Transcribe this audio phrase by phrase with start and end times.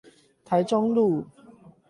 [0.43, 1.25] 台中路